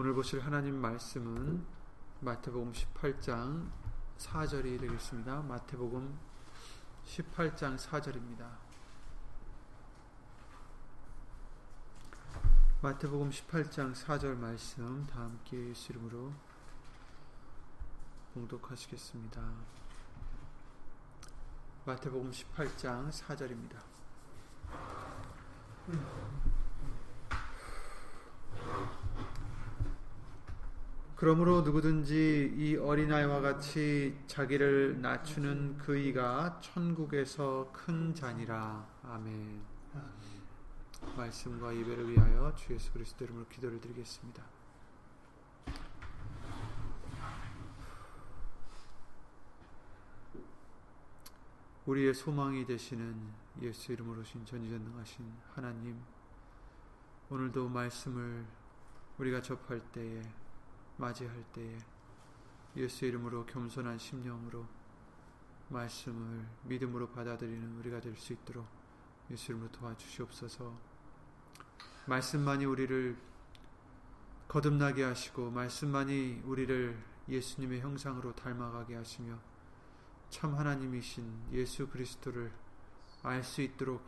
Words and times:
오늘 0.00 0.14
보실 0.14 0.38
하나님 0.38 0.76
말씀은 0.76 1.66
마태복음 2.20 2.70
18장 2.70 3.68
4절이 4.16 4.78
되겠습니다. 4.78 5.42
마태복음 5.42 6.16
18장 7.04 7.76
4절입니다. 7.76 8.48
마태복음 12.80 13.30
18장 13.30 13.92
4절 13.92 14.36
말씀 14.36 15.04
다 15.08 15.22
함께 15.22 15.70
예수 15.70 15.90
이름으로 15.90 16.32
봉독하시겠습니다. 18.34 19.42
마태복음 21.84 22.30
18장 22.30 23.10
4절입니다. 23.10 23.82
그러므로 31.18 31.62
누구든지 31.62 32.54
이 32.56 32.76
어린아이와 32.76 33.40
같이 33.40 34.16
자기를 34.28 35.00
낮추는 35.02 35.78
그이가 35.78 36.60
천국에서 36.60 37.72
큰 37.72 38.14
자니라. 38.14 38.86
아멘. 39.02 39.60
말씀과 41.16 41.74
예배를 41.74 42.08
위하여 42.08 42.54
주 42.54 42.72
예수 42.72 42.92
그리스도 42.92 43.24
이름으로 43.24 43.48
기도를 43.48 43.80
드리겠습니다. 43.80 44.44
우리의 51.86 52.14
소망이 52.14 52.64
되시는 52.64 53.16
예수 53.62 53.92
이름으로 53.92 54.22
신 54.22 54.46
전지전능하신 54.46 55.32
하나님 55.52 56.00
오늘도 57.28 57.68
말씀을 57.70 58.46
우리가 59.18 59.42
접할 59.42 59.80
때에 59.90 60.22
맞이할 60.98 61.44
때에 61.52 61.78
예수 62.76 63.06
이름으로 63.06 63.46
겸손한 63.46 63.98
심령으로 63.98 64.66
말씀을 65.68 66.46
믿음으로 66.64 67.08
받아들이는 67.10 67.78
우리가 67.78 68.00
될 68.00 68.16
수 68.16 68.32
있도록 68.32 68.66
예수 69.30 69.52
이름으로 69.52 69.70
도와주시옵소서. 69.72 70.78
말씀만이 72.06 72.64
우리를 72.64 73.16
거듭나게 74.48 75.02
하시고 75.04 75.50
말씀만이 75.50 76.42
우리를 76.44 76.96
예수님의 77.28 77.80
형상으로 77.80 78.34
닮아가게 78.34 78.94
하시며 78.94 79.38
참 80.30 80.54
하나님이신 80.54 81.52
예수 81.52 81.86
그리스도를 81.88 82.50
알 83.22 83.42
수 83.42 83.60
있도록 83.60 84.02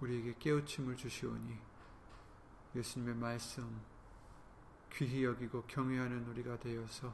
우리에게 0.00 0.34
깨우침을 0.38 0.96
주시오니 0.96 1.56
예수님의 2.74 3.14
말씀 3.14 3.80
귀히 4.92 5.24
여기고 5.24 5.62
경외하는 5.62 6.26
우리가 6.28 6.58
되어서 6.58 7.12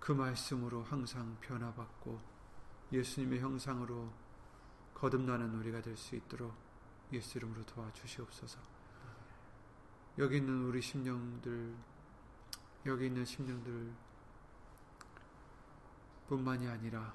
그 0.00 0.12
말씀으로 0.12 0.82
항상 0.84 1.36
변화받고 1.40 2.20
예수님의 2.92 3.40
형상으로 3.40 4.12
거듭나는 4.94 5.54
우리가 5.56 5.82
될 5.82 5.96
수 5.96 6.16
있도록 6.16 6.54
예수 7.12 7.38
이름으로 7.38 7.64
도와주시옵소서. 7.66 8.58
여기 10.18 10.38
있는 10.38 10.64
우리 10.64 10.80
심령들, 10.80 11.74
여기 12.86 13.06
있는 13.06 13.24
심령들 13.24 13.92
뿐만이 16.28 16.66
아니라 16.66 17.14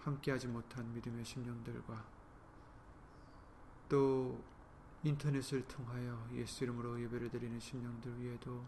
함께하지 0.00 0.48
못한 0.48 0.92
믿음의 0.94 1.24
심령들과 1.24 2.04
또 3.88 4.42
인터넷을 5.04 5.68
통하여 5.68 6.26
예수 6.32 6.64
이름으로 6.64 6.98
예배를 7.02 7.28
드리는 7.28 7.60
심령들 7.60 8.20
위에도 8.20 8.64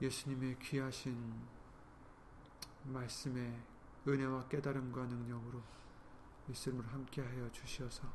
예수님의 0.00 0.58
귀하신 0.60 1.14
말씀의 2.84 3.54
은혜와 4.08 4.48
깨달음과 4.48 5.04
능력으로 5.04 5.62
예수 6.48 6.70
이름으로 6.70 6.88
함께하여 6.88 7.52
주시어서 7.52 8.10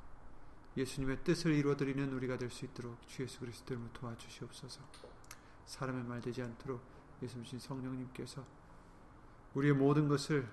예수님의 0.75 1.23
뜻을 1.23 1.53
이루어드리는 1.53 2.11
우리가 2.13 2.37
될 2.37 2.49
수 2.49 2.65
있도록 2.65 3.07
주 3.07 3.21
예수 3.21 3.39
그리스도 3.39 3.73
이름으로 3.75 3.93
도와주시옵소서. 3.93 4.81
사람의 5.65 6.03
말 6.05 6.21
되지 6.21 6.41
않도록 6.41 6.81
예수님 7.21 7.59
성령님께서 7.59 8.43
우리의 9.53 9.73
모든 9.73 10.07
것을 10.07 10.49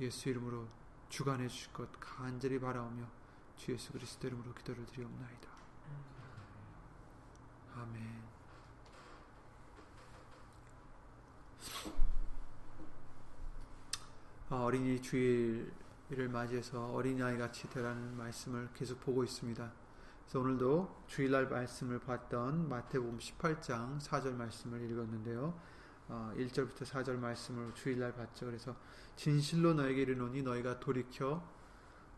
예수 0.00 0.30
이름으로 0.30 0.66
주관해 1.10 1.48
주실 1.48 1.72
것 1.72 1.88
간절히 2.00 2.58
바라오며 2.58 3.17
주 3.58 3.72
예수 3.72 3.92
그리스도 3.92 4.28
이름으로 4.28 4.54
기도를 4.54 4.86
드리옵나이다. 4.86 5.48
아멘. 7.74 8.22
아, 14.50 14.56
어린이 14.62 15.02
주일을 15.02 16.28
맞이해서 16.30 16.92
어린아이 16.92 17.36
같이 17.36 17.68
되라는 17.68 18.16
말씀을 18.16 18.70
계속 18.74 19.00
보고 19.00 19.24
있습니다. 19.24 19.72
그래서 20.22 20.40
오늘도 20.40 21.04
주일날 21.08 21.48
말씀을 21.48 21.98
봤던 21.98 22.68
마태복음 22.68 23.18
18장 23.18 23.98
4절 24.00 24.34
말씀을 24.34 24.88
읽었는데요. 24.88 25.60
어, 26.08 26.32
1절부터 26.36 26.84
4절 26.84 27.18
말씀을 27.18 27.74
주일날 27.74 28.14
봤죠. 28.14 28.46
그래서 28.46 28.76
진실로 29.16 29.74
너에게 29.74 30.02
이르노니 30.02 30.42
너희가 30.42 30.78
돌이켜 30.78 31.57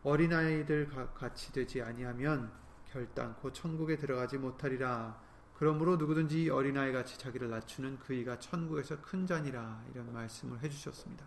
어린아이들 0.03 0.89
같이 1.13 1.51
되지 1.51 1.81
아니하면 1.81 2.51
결단코 2.91 3.53
천국에 3.53 3.97
들어가지 3.97 4.37
못하리라. 4.37 5.21
그러므로 5.57 5.95
누구든지 5.95 6.49
어린아이 6.49 6.91
같이 6.91 7.19
자기를 7.19 7.49
낮추는 7.49 7.99
그이가 7.99 8.39
천국에서 8.39 8.99
큰 9.01 9.27
자니라. 9.27 9.83
이런 9.91 10.11
말씀을 10.11 10.59
해주셨습니다. 10.61 11.25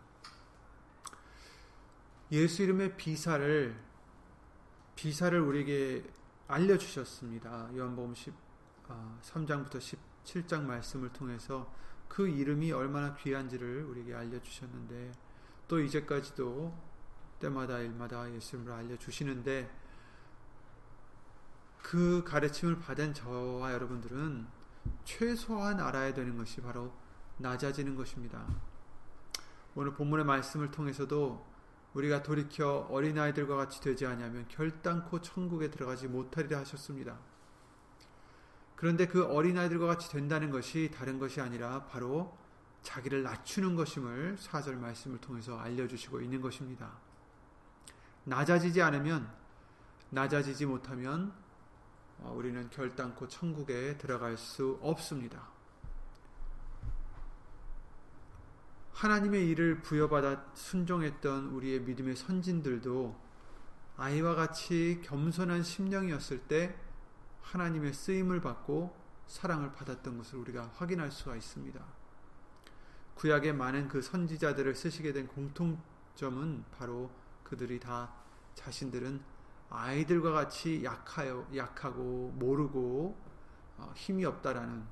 예수 2.32 2.62
이름의 2.62 2.96
비사를 2.96 3.80
비사를 4.96 5.38
우리에게 5.40 6.04
알려주셨습니다. 6.48 7.70
요한복음 7.76 8.14
13장부터 8.14 9.76
아, 9.76 9.96
17장 10.24 10.62
말씀을 10.62 11.12
통해서 11.12 11.72
그 12.08 12.28
이름이 12.28 12.72
얼마나 12.72 13.14
귀한지를 13.14 13.84
우리에게 13.84 14.14
알려주셨는데 14.14 15.12
또 15.68 15.80
이제까지도 15.80 16.93
때마다 17.44 17.78
일마다 17.78 18.30
예수님을 18.32 18.72
알려주시는데 18.72 19.70
그 21.82 22.24
가르침을 22.24 22.78
받은 22.78 23.12
저와 23.12 23.74
여러분들은 23.74 24.46
최소한 25.04 25.80
알아야 25.80 26.14
되는 26.14 26.36
것이 26.38 26.62
바로 26.62 26.92
낮아지는 27.36 27.96
것입니다. 27.96 28.46
오늘 29.74 29.92
본문의 29.92 30.24
말씀을 30.24 30.70
통해서도 30.70 31.44
우리가 31.92 32.22
돌이켜 32.22 32.86
어린아이들과 32.90 33.56
같이 33.56 33.80
되지 33.80 34.06
않으면 34.06 34.46
결단코 34.48 35.20
천국에 35.20 35.70
들어가지 35.70 36.08
못하리라 36.08 36.60
하셨습니다. 36.60 37.18
그런데 38.74 39.06
그 39.06 39.24
어린아이들과 39.24 39.86
같이 39.86 40.10
된다는 40.10 40.50
것이 40.50 40.90
다른 40.94 41.18
것이 41.18 41.40
아니라 41.40 41.84
바로 41.84 42.36
자기를 42.82 43.22
낮추는 43.22 43.76
것임을 43.76 44.36
사절 44.38 44.76
말씀을 44.76 45.18
통해서 45.18 45.58
알려주시고 45.58 46.20
있는 46.20 46.40
것입니다. 46.40 47.03
낮아지지 48.24 48.82
않으면 48.82 49.30
낮아지지 50.10 50.66
못하면 50.66 51.32
어, 52.18 52.32
우리는 52.36 52.70
결단코 52.70 53.28
천국에 53.28 53.98
들어갈 53.98 54.36
수 54.36 54.78
없습니다. 54.80 55.48
하나님의 58.92 59.48
일을 59.48 59.82
부여받아 59.82 60.44
순종했던 60.54 61.48
우리의 61.48 61.80
믿음의 61.80 62.16
선진들도 62.16 63.20
아이와 63.96 64.34
같이 64.34 65.00
겸손한 65.04 65.62
심령이었을 65.62 66.42
때 66.42 66.74
하나님의 67.42 67.92
쓰임을 67.92 68.40
받고 68.40 68.96
사랑을 69.26 69.72
받았던 69.72 70.18
것을 70.18 70.38
우리가 70.38 70.70
확인할 70.76 71.10
수가 71.10 71.36
있습니다. 71.36 71.84
구약의 73.16 73.52
많은 73.52 73.88
그 73.88 74.00
선지자들을 74.00 74.74
쓰시게 74.74 75.12
된 75.12 75.26
공통점은 75.28 76.64
바로 76.76 77.10
그들이 77.54 77.78
다 77.78 78.10
자신들은 78.54 79.20
아이들과 79.70 80.32
같이 80.32 80.84
약하여 80.84 81.46
약하고 81.54 82.32
모르고 82.36 83.16
어, 83.76 83.92
힘이 83.96 84.24
없다라는 84.24 84.84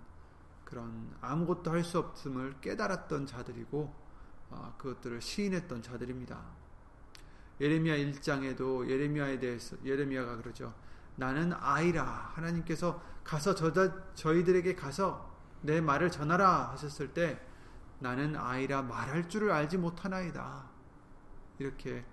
그런 0.64 1.14
아무것도 1.20 1.70
할 1.70 1.82
수 1.84 1.98
없음을 1.98 2.60
깨달았던 2.60 3.26
자들이고 3.26 3.92
어, 4.50 4.74
그것들을 4.78 5.20
시인했던 5.20 5.82
자들입니다. 5.82 6.40
예레미야 7.60 7.96
1장에도 7.96 8.88
예레미야에 8.88 9.38
대해서 9.38 9.76
예레미야가 9.84 10.36
그러죠. 10.36 10.72
나는 11.16 11.52
아이라 11.52 12.04
하나님께서 12.34 13.02
가서 13.24 13.54
저, 13.54 13.72
저희들에게 14.14 14.74
가서 14.76 15.30
내 15.62 15.80
말을 15.80 16.10
전하라 16.10 16.70
하셨을 16.70 17.12
때 17.12 17.40
나는 17.98 18.36
아이라 18.36 18.82
말할 18.82 19.28
줄을 19.28 19.50
알지 19.50 19.78
못하나이다. 19.78 20.70
이렇게 21.58 22.04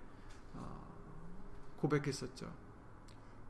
고백했었죠. 1.80 2.50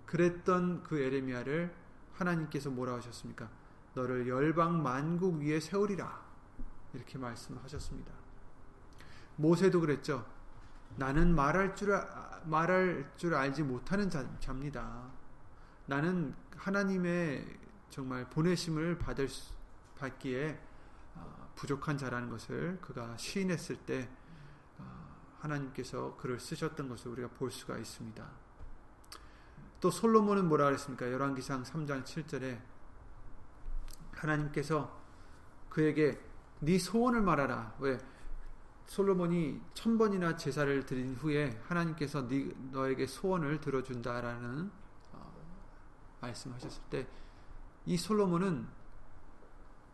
그랬던 0.06 0.82
그 0.82 0.98
에레미야를 1.00 1.74
하나님께서 2.14 2.70
뭐라 2.70 2.94
하셨습니까? 2.96 3.48
너를 3.94 4.28
열방 4.28 4.82
만국 4.82 5.36
위에 5.40 5.60
세우리라. 5.60 6.20
이렇게 6.92 7.18
말씀하셨습니다. 7.18 8.12
모세도 9.36 9.80
그랬죠. 9.80 10.26
나는 10.96 11.34
말할 11.34 11.74
줄, 11.74 11.92
말할 12.44 13.12
줄 13.16 13.34
알지 13.34 13.62
못하는 13.62 14.10
자, 14.10 14.26
자입니다. 14.40 15.10
나는 15.86 16.34
하나님의 16.56 17.58
정말 17.88 18.28
보내심을 18.28 18.98
받을 18.98 19.28
수, 19.28 19.52
받기에 19.98 20.58
어, 21.14 21.52
부족한 21.56 21.98
자라는 21.98 22.28
것을 22.30 22.78
그가 22.80 23.16
시인했을 23.16 23.76
때 23.76 24.08
어, 24.08 24.19
하나님께서 25.40 26.16
그를 26.16 26.38
쓰셨던 26.38 26.88
것을 26.88 27.10
우리가 27.12 27.28
볼 27.28 27.50
수가 27.50 27.78
있습니다. 27.78 28.24
또 29.80 29.90
솔로몬은 29.90 30.48
뭐라 30.48 30.66
그랬습니까? 30.66 31.10
열왕기상 31.10 31.62
3장 31.62 32.04
7절에 32.04 32.60
하나님께서 34.12 35.00
그에게 35.68 36.20
네 36.60 36.78
소원을 36.78 37.22
말하라. 37.22 37.76
왜? 37.78 37.98
솔로몬이 38.86 39.60
천 39.72 39.96
번이나 39.96 40.36
제사를 40.36 40.84
드린 40.84 41.14
후에 41.14 41.60
하나님께서 41.66 42.26
네, 42.28 42.52
너에게 42.72 43.06
소원을 43.06 43.60
들어준다라는 43.60 44.70
어, 45.12 45.32
말씀하셨을 46.20 46.82
때 46.90 47.20
이 47.86 47.96
솔로몬은 47.96 48.66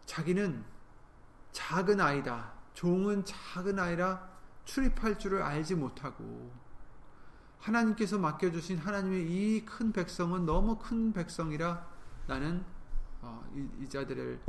자기는 0.04 0.64
작은 1.52 2.00
아이다. 2.00 2.52
종은 2.74 3.24
작은 3.24 3.78
아이라 3.78 4.35
출입할 4.66 5.18
줄을 5.18 5.42
알지 5.42 5.74
못하고 5.74 6.52
하나님께서 7.58 8.18
맡겨주신 8.18 8.78
하나님의 8.78 9.26
이 9.30 9.64
큰 9.64 9.92
백성은 9.92 10.44
너무 10.44 10.78
큰 10.78 11.12
백성이라 11.12 11.88
나는 12.26 12.64
어, 13.22 13.44
이, 13.54 13.66
이 13.82 13.88
자들을 13.88 14.40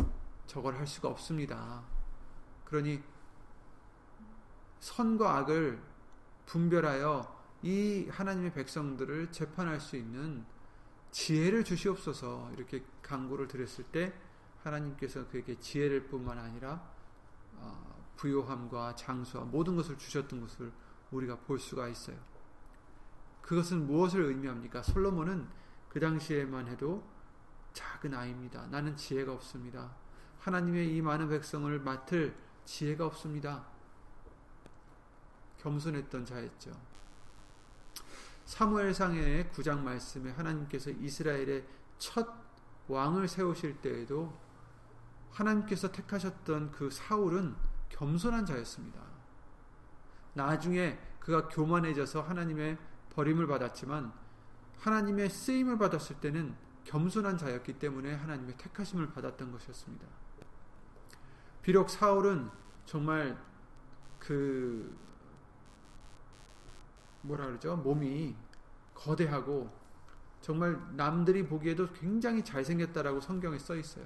저걸 0.45 0.75
할 0.75 0.85
수가 0.85 1.07
없습니다. 1.09 1.83
그러니 2.65 3.01
선과 4.79 5.37
악을 5.37 5.81
분별하여 6.45 7.35
이 7.63 8.07
하나님의 8.09 8.53
백성들을 8.53 9.31
재판할 9.31 9.79
수 9.79 9.95
있는 9.95 10.45
지혜를 11.11 11.63
주시옵소서 11.63 12.51
이렇게 12.53 12.83
강구를 13.01 13.47
드렸을 13.47 13.85
때 13.85 14.13
하나님께서 14.63 15.27
그에게 15.29 15.59
지혜를 15.59 16.07
뿐만 16.07 16.37
아니라 16.37 16.87
어, 17.55 17.96
부요함과 18.17 18.95
장수와 18.95 19.45
모든 19.45 19.75
것을 19.75 19.97
주셨던 19.97 20.41
것을 20.41 20.71
우리가 21.11 21.37
볼 21.37 21.57
수가 21.57 21.87
있어요. 21.87 22.17
그것은 23.41 23.87
무엇을 23.87 24.25
의미합니까? 24.25 24.83
솔로몬은 24.83 25.47
그 25.87 25.99
당시에만 25.99 26.67
해도 26.67 27.03
작은 27.73 28.13
아이입니다. 28.13 28.67
나는 28.67 28.95
지혜가 28.95 29.31
없습니다. 29.33 29.95
하나님의 30.39 30.95
이 30.95 31.01
많은 31.01 31.29
백성을 31.29 31.79
맡을 31.79 32.35
지혜가 32.65 33.05
없습니다. 33.05 33.65
겸손했던 35.59 36.25
자였죠. 36.25 36.71
사무엘상의 38.45 39.51
9장 39.53 39.79
말씀에 39.79 40.31
하나님께서 40.31 40.89
이스라엘의 40.89 41.65
첫 41.97 42.27
왕을 42.87 43.27
세우실 43.27 43.81
때에도 43.81 44.37
하나님께서 45.31 45.91
택하셨던 45.91 46.71
그 46.71 46.89
사울은 46.89 47.55
겸손한 47.89 48.45
자였습니다. 48.45 48.99
나중에 50.33 50.99
그가 51.19 51.47
교만해져서 51.47 52.21
하나님의 52.21 52.77
버림을 53.09 53.47
받았지만 53.47 54.13
하나님의 54.79 55.29
쓰임을 55.29 55.77
받았을 55.77 56.19
때는 56.19 56.55
겸손한 56.83 57.37
자였기 57.37 57.79
때문에 57.79 58.13
하나님의 58.13 58.55
택하심을 58.57 59.11
받았던 59.11 59.51
것이었습니다. 59.51 60.07
비록 61.61 61.89
사울은 61.89 62.49
정말 62.85 63.37
그 64.19 64.97
뭐라 67.21 67.47
그러죠? 67.47 67.75
몸이 67.75 68.35
거대하고 68.93 69.69
정말 70.39 70.79
남들이 70.95 71.45
보기에도 71.45 71.91
굉장히 71.91 72.43
잘생겼다라고 72.43 73.19
성경에 73.19 73.59
써 73.59 73.75
있어요. 73.75 74.05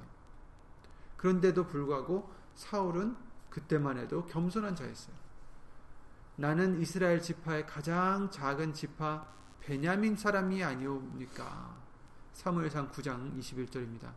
그런데도 1.18 1.68
불구하고 1.68 2.34
사울은 2.56 3.16
그때만 3.52 4.00
해도 4.00 4.26
겸손한 4.26 4.76
자였어요. 4.76 5.16
나는 6.38 6.82
이스라엘 6.82 7.22
지파의 7.22 7.68
가장 7.68 8.32
작은 8.32 8.74
지파 8.74 9.28
베냐민 9.60 10.16
사람이 10.16 10.64
아니옵니까? 10.64 11.78
사무엘상 12.34 12.92
9장 12.92 13.38
21절입니다. 13.38 14.12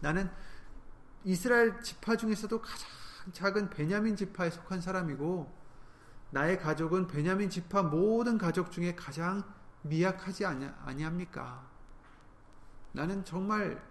나는 0.00 0.30
이스라엘 1.24 1.80
지파 1.82 2.16
중에서도 2.16 2.60
가장 2.60 2.88
작은 3.32 3.70
베냐민 3.70 4.14
지파에 4.14 4.50
속한 4.50 4.80
사람이고 4.80 5.60
나의 6.30 6.58
가족은 6.58 7.08
베냐민 7.08 7.50
지파 7.50 7.82
모든 7.82 8.38
가족 8.38 8.70
중에 8.70 8.94
가장 8.94 9.42
미약하지 9.82 10.44
아니 10.46 11.02
합니까? 11.02 11.68
나는 12.92 13.24
정말 13.24 13.82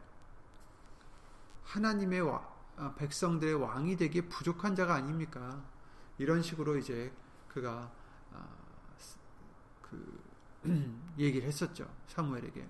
하나님의 1.64 2.22
어, 2.22 2.59
백성들의 2.98 3.56
왕이 3.56 3.98
되기에 3.98 4.24
부족한 4.24 4.76
자가 4.76 4.96
아닙니까? 4.96 5.62
이런 6.18 6.42
식으로 6.42 6.78
이제 6.78 7.12
그가 7.48 7.92
어, 8.32 8.58
그 9.82 10.22
얘기를 11.18 11.48
했었죠 11.48 11.90
사무엘에게. 12.08 12.66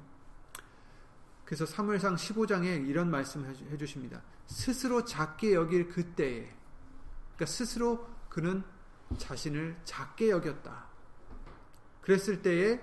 그래서 1.45 1.65
사무엘상 1.65 2.15
15장에 2.15 2.87
이런 2.87 3.09
말씀을 3.09 3.49
해 3.71 3.77
주십니다. 3.77 4.21
스스로 4.45 5.03
작게 5.03 5.55
여길 5.55 5.89
그때에, 5.89 6.41
그러니까 6.41 7.45
스스로 7.47 8.07
그는 8.29 8.63
자신을 9.17 9.79
작게 9.83 10.29
여겼다. 10.29 10.85
그랬을 12.01 12.43
때에 12.43 12.79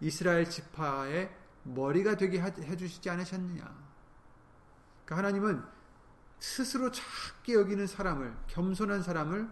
이스라엘 0.00 0.48
지파의 0.48 1.34
머리가 1.62 2.16
되게 2.16 2.40
해 2.42 2.76
주시지 2.76 3.08
않으셨느냐. 3.08 3.62
그러니까 5.04 5.16
하나님은 5.16 5.64
스스로 6.40 6.90
작게 6.90 7.52
여기는 7.52 7.86
사람을, 7.86 8.34
겸손한 8.48 9.02
사람을 9.02 9.48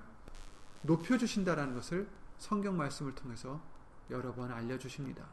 높여 0.82 1.19
주신다라는 1.19 1.75
것을 1.75 2.08
성경 2.38 2.76
말씀을 2.76 3.14
통해서 3.14 3.61
여러 4.11 4.32
번 4.35 4.50
알려 4.50 4.79
주십니다. 4.79 5.26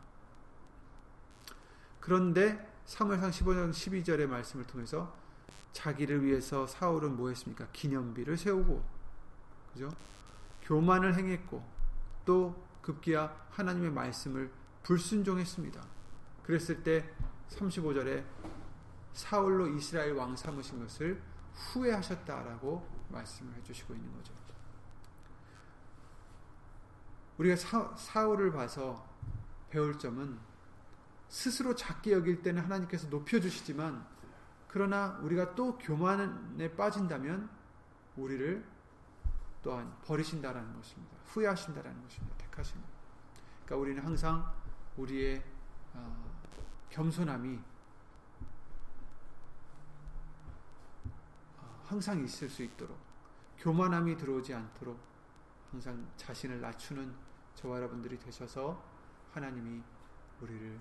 그런데 2.02 2.72
3월상 2.86 3.30
15장 3.32 3.72
12절의 3.72 4.28
말씀을 4.28 4.68
통해서 4.68 5.16
자기를 5.72 6.24
위해서 6.24 6.68
사울은 6.68 7.16
뭐 7.16 7.30
했습니까? 7.30 7.68
기념비를 7.72 8.38
세우고, 8.38 8.84
그죠? 9.74 9.90
교만을 10.64 11.16
행했고, 11.16 11.66
또 12.26 12.64
급기야 12.82 13.48
하나님의 13.52 13.92
말씀을 13.92 14.52
불순종했습니다. 14.84 15.82
그랬을 16.44 16.84
때 16.84 17.10
35절에 17.50 18.24
사울로 19.14 19.68
이스라엘 19.68 20.14
왕 20.14 20.36
삼으신 20.36 20.80
것을 20.82 21.22
후회하셨다라고 21.56 22.88
말씀을 23.10 23.54
해주시고 23.56 23.94
있는 23.94 24.14
거죠. 24.14 24.34
우리가 27.38 27.56
사, 27.56 27.96
사울을 27.96 28.52
봐서 28.52 29.08
배울 29.70 29.98
점은 29.98 30.40
스스로 31.28 31.76
작게 31.76 32.14
여길 32.14 32.42
때는 32.42 32.64
하나님께서 32.64 33.08
높여주시지만 33.08 34.06
그러나 34.68 35.18
우리가 35.22 35.56
또 35.56 35.78
교만에 35.78 36.76
빠진다면 36.76 37.50
우리를 38.16 38.66
또한 39.64 39.96
버리신다라는 40.04 40.76
것입니다. 40.76 41.18
후회하신다라는 41.26 42.02
것입니다. 42.04 42.38
택하십니다. 42.38 42.90
그러니까 43.66 43.76
우리는 43.82 44.04
항상 44.04 44.54
우리의 44.96 45.44
어, 45.94 46.42
겸손함이 46.92 47.60
어, 51.58 51.75
항상 51.88 52.24
있을 52.24 52.50
수 52.50 52.64
있도록 52.64 52.98
교만함이 53.60 54.18
들어오지 54.18 54.54
않도록 54.54 55.00
항상 55.72 56.08
자신을 56.18 56.62
낮추는 56.62 57.14
저와 57.56 57.78
여러분들이 57.78 58.20
되셔서 58.20 58.84
하나님이 59.32 59.82
우리를 60.42 60.80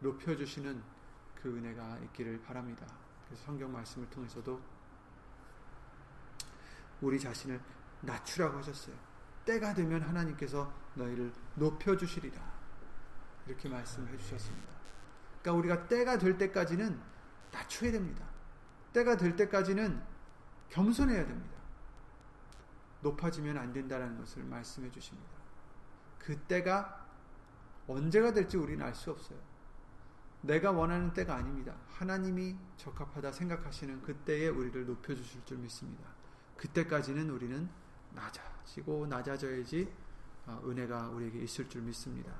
높여주시는 0.00 0.82
그 1.34 1.56
은혜가 1.56 1.98
있기를 1.98 2.42
바랍니다. 2.42 2.86
그래서 3.26 3.44
성경 3.44 3.72
말씀을 3.72 4.08
통해서도 4.10 4.60
우리 7.00 7.18
자신을 7.18 7.60
낮추라고 8.02 8.58
하셨어요. 8.58 8.96
때가 9.44 9.74
되면 9.74 10.02
하나님께서 10.02 10.72
너희를 10.94 11.32
높여주시리라. 11.54 12.60
이렇게 13.46 13.68
말씀해 13.68 14.16
주셨습니다. 14.18 14.68
그러니까 15.42 15.52
우리가 15.52 15.88
때가 15.88 16.18
될 16.18 16.36
때까지는 16.36 17.00
낮춰야 17.50 17.92
됩니다. 17.92 18.26
때가 18.92 19.16
될 19.16 19.36
때까지는 19.36 20.09
겸손해야 20.70 21.26
됩니다. 21.26 21.56
높아지면 23.02 23.58
안 23.58 23.72
된다는 23.72 24.16
것을 24.18 24.44
말씀해 24.44 24.90
주십니다. 24.90 25.30
그 26.18 26.36
때가 26.36 27.06
언제가 27.86 28.32
될지 28.32 28.56
우리는 28.56 28.84
알 28.84 28.94
수 28.94 29.10
없어요. 29.10 29.38
내가 30.42 30.70
원하는 30.70 31.12
때가 31.12 31.34
아닙니다. 31.34 31.74
하나님이 31.88 32.56
적합하다 32.76 33.32
생각하시는 33.32 34.02
그때에 34.02 34.48
우리를 34.48 34.86
높여주실 34.86 35.44
줄 35.44 35.58
믿습니다. 35.58 36.08
그때까지는 36.56 37.28
우리는 37.30 37.68
낮아지고 38.12 39.06
낮아져야지 39.06 39.92
어, 40.46 40.62
은혜가 40.64 41.08
우리에게 41.08 41.40
있을 41.40 41.68
줄 41.68 41.82
믿습니다. 41.82 42.32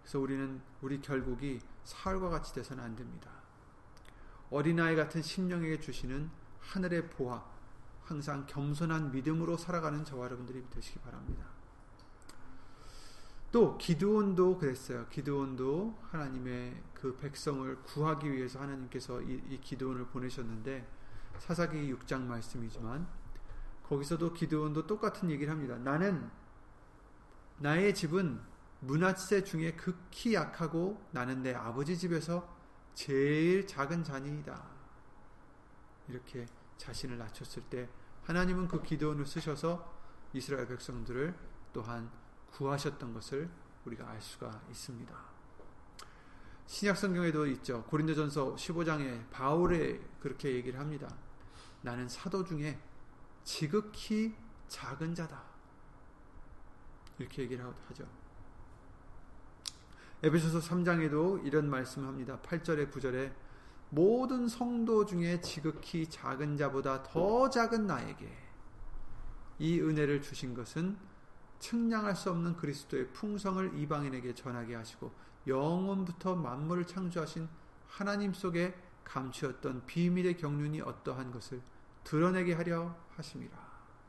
그래서 0.00 0.20
우리는 0.20 0.60
우리 0.80 1.00
결국이 1.00 1.60
사울과 1.84 2.30
같이 2.30 2.54
돼서는 2.54 2.82
안 2.82 2.96
됩니다. 2.96 3.30
어린아이 4.50 4.96
같은 4.96 5.20
심령에게 5.20 5.80
주시는 5.80 6.30
하늘의 6.60 7.10
보화, 7.10 7.44
항상 8.04 8.46
겸손한 8.46 9.12
믿음으로 9.12 9.56
살아가는 9.56 10.04
저와 10.04 10.24
여러분들이 10.26 10.64
되시기 10.70 10.98
바랍니다. 11.00 11.44
또 13.50 13.78
기드온도 13.78 14.58
그랬어요. 14.58 15.06
기드온도 15.08 15.98
하나님의 16.10 16.82
그 16.92 17.16
백성을 17.16 17.76
구하기 17.82 18.30
위해서 18.30 18.60
하나님께서 18.60 19.22
이, 19.22 19.42
이 19.48 19.60
기드온을 19.60 20.06
보내셨는데 20.06 20.86
사사기 21.38 21.94
6장 21.94 22.22
말씀이지만 22.22 23.06
거기서도 23.84 24.34
기드온도 24.34 24.86
똑같은 24.86 25.30
얘기를 25.30 25.50
합니다. 25.52 25.78
나는 25.78 26.30
나의 27.58 27.94
집은 27.94 28.40
문화세 28.80 29.44
중에 29.44 29.72
극히 29.72 30.34
약하고 30.34 31.02
나는 31.10 31.42
내 31.42 31.54
아버지 31.54 31.96
집에서 31.96 32.56
제일 32.94 33.66
작은 33.66 34.04
자니이다. 34.04 34.77
이렇게 36.08 36.46
자신을 36.76 37.18
낮췄을 37.18 37.62
때 37.64 37.88
하나님은 38.24 38.68
그 38.68 38.82
기도원을 38.82 39.26
쓰셔서 39.26 39.96
이스라엘 40.32 40.66
백성들을 40.68 41.34
또한 41.72 42.10
구하셨던 42.52 43.14
것을 43.14 43.48
우리가 43.84 44.08
알 44.08 44.20
수가 44.20 44.62
있습니다. 44.70 45.14
신약 46.66 46.96
성경에도 46.96 47.46
있죠. 47.46 47.82
고린도전서 47.84 48.56
15장에 48.56 49.30
바울에 49.30 49.98
그렇게 50.20 50.54
얘기를 50.54 50.78
합니다. 50.78 51.08
나는 51.80 52.08
사도 52.08 52.44
중에 52.44 52.78
지극히 53.44 54.36
작은 54.68 55.14
자다. 55.14 55.42
이렇게 57.18 57.42
얘기를 57.42 57.64
하죠. 57.64 58.06
에베소서 60.22 60.58
3장에도 60.58 61.44
이런 61.46 61.70
말씀을 61.70 62.08
합니다. 62.08 62.38
8절에 62.42 62.92
9절에 62.92 63.32
모든 63.90 64.48
성도 64.48 65.06
중에 65.06 65.40
지극히 65.40 66.06
작은 66.08 66.56
자보다 66.56 67.02
더 67.02 67.48
작은 67.48 67.86
나에게 67.86 68.30
이 69.58 69.80
은혜를 69.80 70.22
주신 70.22 70.54
것은 70.54 70.96
측량할 71.58 72.14
수 72.14 72.30
없는 72.30 72.56
그리스도의 72.56 73.12
풍성을 73.12 73.76
이방인에게 73.78 74.34
전하게 74.34 74.74
하시고 74.74 75.12
영원부터 75.46 76.36
만물을 76.36 76.86
창조하신 76.86 77.48
하나님 77.88 78.32
속에 78.32 78.74
감추었던 79.04 79.86
비밀의 79.86 80.36
경륜이 80.36 80.82
어떠한 80.82 81.32
것을 81.32 81.60
드러내게 82.04 82.52
하려 82.54 82.94
하심이라 83.16 83.56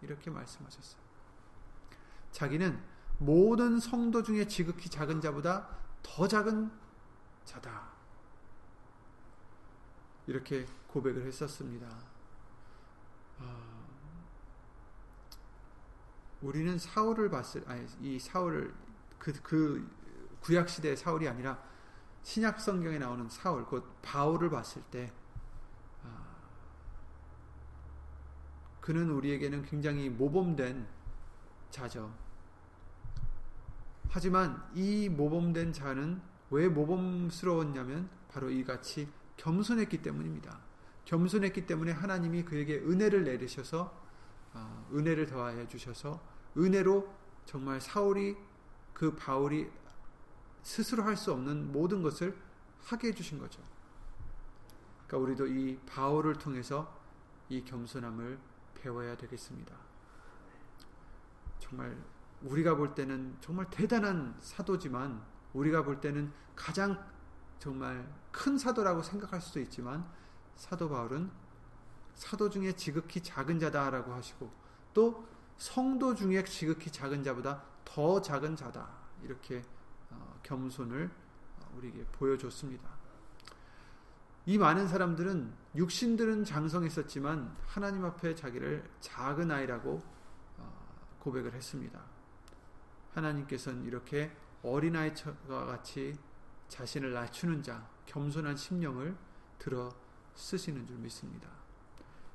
이렇게 0.02 0.30
말씀하셨어요. 0.30 1.02
자기는 2.32 2.80
모든 3.18 3.80
성도 3.80 4.22
중에 4.22 4.46
지극히 4.48 4.90
작은 4.90 5.22
자보다 5.22 5.68
더 6.04 6.28
작은 6.28 6.70
자다. 7.46 7.99
이렇게 10.30 10.64
고백을 10.88 11.26
했었습니다. 11.26 11.88
아, 13.40 13.80
우리는 16.40 16.78
사울을 16.78 17.32
봤을, 17.32 17.68
아니, 17.68 17.84
이 18.00 18.20
사울을, 18.20 18.72
그, 19.18 19.34
그 19.42 19.90
구약 20.42 20.70
시대의 20.70 20.96
사울이 20.96 21.28
아니라 21.28 21.60
신약 22.22 22.62
성경에 22.62 23.00
나오는 23.00 23.28
사울, 23.28 23.66
곧 23.66 23.84
바울을 24.04 24.52
봤을 24.52 24.84
때, 24.92 25.12
아, 26.04 26.36
그는 28.82 29.10
우리에게는 29.10 29.64
굉장히 29.64 30.10
모범된 30.10 30.88
자죠. 31.72 32.14
하지만 34.10 34.64
이 34.76 35.10
모범된 35.10 35.74
자는 35.74 36.22
왜 36.52 36.68
모범스러웠냐면 36.68 38.10
바로 38.32 38.52
이같이 38.52 39.12
겸손했기 39.39 40.01
때문입니다. 40.01 40.60
겸손했기 41.05 41.65
때문에 41.65 41.91
하나님이 41.91 42.43
그에게 42.43 42.77
은혜를 42.77 43.24
내리셔서 43.24 43.98
아, 44.53 44.86
은혜를 44.91 45.25
더하여 45.27 45.65
주셔서 45.67 46.22
은혜로 46.58 47.08
정말 47.46 47.79
사울이 47.79 48.36
그 48.93 49.15
바울이 49.15 49.69
스스로 50.62 51.03
할 51.03 51.15
수 51.15 51.31
없는 51.31 51.72
모든 51.72 52.03
것을 52.03 52.38
하게 52.84 53.10
해주신 53.10 53.39
거죠. 53.39 53.62
그러니까 55.08 55.17
우리도 55.17 55.48
이 55.48 55.79
바울을 55.86 56.36
통해서 56.36 57.00
이 57.48 57.63
겸손함을 57.63 58.38
배워야 58.75 59.15
되겠습니다. 59.15 59.75
정말 61.60 61.98
우리가 62.41 62.75
볼 62.75 62.93
때는 62.93 63.38
정말 63.39 63.69
대단한 63.69 64.36
사도지만 64.41 65.22
우리가 65.53 65.84
볼 65.84 66.00
때는 66.01 66.31
가장 66.55 67.01
정말 67.60 68.10
큰 68.32 68.58
사도라고 68.58 69.04
생각할 69.04 69.42
수도 69.42 69.60
있지만 69.60 70.10
사도 70.56 70.89
바울은 70.89 71.30
사도 72.16 72.50
중에 72.50 72.74
지극히 72.74 73.22
작은 73.22 73.60
자다라고 73.60 74.13
하시고 74.13 74.51
또 74.94 75.28
성도 75.58 76.16
중에 76.16 76.44
지극히 76.46 76.89
작은 76.89 77.24
자보다 77.24 77.63
더 77.86 78.22
작은 78.22 78.56
자다 78.56 78.89
이렇게 79.24 79.62
어, 80.10 80.39
겸손을 80.44 81.10
우리에게 81.75 82.06
보여줬습니다. 82.13 82.89
이 84.46 84.58
많은 84.58 84.88
사람들은 84.88 85.54
육신들은 85.75 86.46
장성했었지만 86.46 87.56
하나님 87.68 88.06
앞에 88.06 88.36
자기를 88.36 88.89
작은 89.01 89.51
아이라고 89.51 90.01
어, 90.58 91.18
고백을 91.20 91.54
했습니다. 91.54 92.01
하나님께서는 93.13 93.86
이렇게 93.86 94.32
어린아이와 94.63 95.66
같이 95.66 96.18
자신을 96.70 97.14
낮추는 97.14 97.62
자, 97.62 97.88
겸손한 98.06 98.56
심령을 98.56 99.16
들어 99.58 99.94
쓰시는 100.36 100.88
줄 100.88 100.98
믿습니다. 100.98 101.50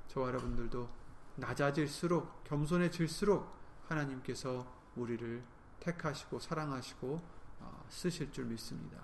저와 0.09 0.29
여러분들도 0.29 0.89
낮아질수록 1.37 2.45
겸손해질수록 2.45 3.53
하나님께서 3.89 4.67
우리를 4.97 5.43
택하시고 5.81 6.39
사랑하시고 6.39 7.21
어, 7.61 7.87
쓰실 7.89 8.31
줄 8.31 8.45
믿습니다. 8.45 8.99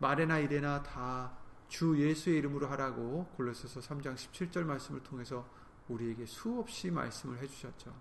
말에나 0.00 0.38
이래나 0.38 0.82
다 0.82 1.44
주 1.74 1.98
예수의 1.98 2.38
이름으로 2.38 2.68
하라고 2.68 3.26
골로새서 3.36 3.80
3장 3.80 4.14
17절 4.14 4.62
말씀을 4.62 5.02
통해서 5.02 5.44
우리에게 5.88 6.24
수없이 6.24 6.88
말씀을 6.90 7.38
해 7.38 7.48
주셨죠. 7.48 7.92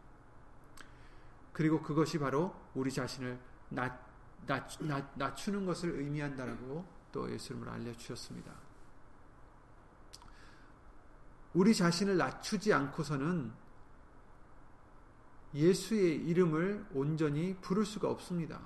그리고 1.51 1.81
그것이 1.81 2.19
바로 2.19 2.55
우리 2.75 2.91
자신을 2.91 3.39
낮, 3.69 3.99
낮추는 4.45 5.65
것을 5.65 5.99
의미한다라고 5.99 6.85
또 7.11 7.31
예수님을 7.31 7.69
알려주셨습니다. 7.69 8.51
우리 11.53 11.75
자신을 11.75 12.17
낮추지 12.17 12.73
않고서는 12.73 13.51
예수의 15.53 16.15
이름을 16.27 16.87
온전히 16.93 17.55
부를 17.61 17.85
수가 17.85 18.09
없습니다. 18.09 18.59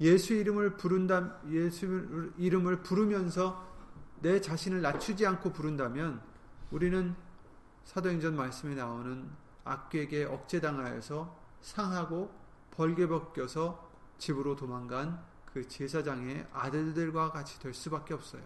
예수의 0.00 0.40
이름을 0.40 0.76
부른다, 0.78 1.38
예수 1.50 2.32
이름을 2.38 2.82
부르면서 2.82 3.70
내 4.20 4.40
자신을 4.40 4.80
낮추지 4.80 5.26
않고 5.26 5.52
부른다면 5.52 6.22
우리는 6.70 7.14
사도행전 7.84 8.34
말씀에 8.34 8.74
나오는 8.74 9.30
악귀에게 9.64 10.24
억제당하여서 10.24 11.36
상하고 11.60 12.32
벌게 12.70 13.06
벗겨서 13.06 13.91
집으로 14.18 14.56
도망간 14.56 15.24
그 15.52 15.66
제사장의 15.68 16.48
아들들과 16.52 17.30
같이 17.30 17.58
될 17.60 17.74
수밖에 17.74 18.14
없어요. 18.14 18.42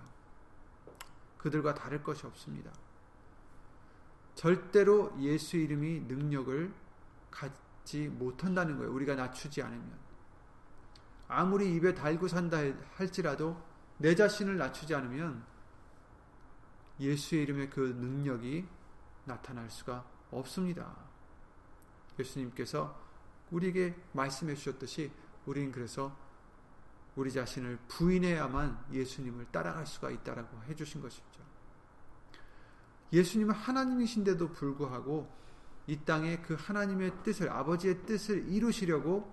그들과 1.39 1.75
다를 1.75 2.03
것이 2.03 2.27
없습니다. 2.27 2.73
절대로 4.35 5.15
예수 5.21 5.57
이름이 5.57 6.01
능력을 6.01 6.73
갖지 7.31 8.09
못한다는 8.09 8.77
거예요. 8.79 8.93
우리가 8.93 9.15
낮추지 9.15 9.63
않으면. 9.63 10.07
아무리 11.29 11.75
입에 11.75 11.95
달고 11.95 12.29
산다 12.29 12.59
할지라도 12.95 13.61
내 13.99 14.15
자신을 14.15 14.59
낮추지 14.59 14.95
않으면 14.95 15.45
예수의 17.01 17.43
이름의 17.45 17.71
그 17.71 17.81
능력이 17.81 18.67
나타날 19.25 19.71
수가 19.71 20.05
없습니다. 20.31 20.95
예수님께서 22.19 22.99
우리에게 23.51 23.95
말씀해 24.13 24.55
주셨듯이 24.55 25.11
우리는 25.47 25.73
그래서 25.73 26.17
우리 27.15 27.33
자신을 27.33 27.79
부인해야만 27.89 28.87
예수님을 28.93 29.47
따라갈 29.51 29.87
수가 29.87 30.11
있다라고 30.11 30.63
해 30.65 30.75
주신 30.75 31.01
것이죠. 31.01 31.25
예수님은 33.13 33.55
하나님이신데도 33.55 34.53
불구하고 34.53 35.33
이 35.87 35.97
땅에 36.05 36.43
그 36.43 36.55
하나님의 36.55 37.23
뜻을 37.23 37.49
아버지의 37.49 38.05
뜻을 38.05 38.49
이루시려고 38.49 39.33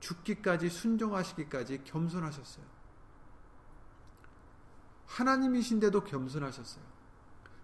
죽기까지 0.00 0.70
순종하시기까지 0.70 1.84
겸손하셨어요. 1.84 2.64
하나님이신데도 5.06 6.04
겸손하셨어요. 6.04 6.84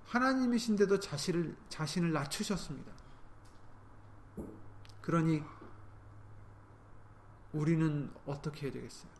하나님이신데도 0.04 1.00
자신을, 1.00 1.56
자신을 1.68 2.12
낮추셨습니다. 2.12 2.92
그러니 5.00 5.42
우리는 7.56 8.10
어떻게 8.26 8.66
해야 8.66 8.72
되겠어요? 8.72 9.10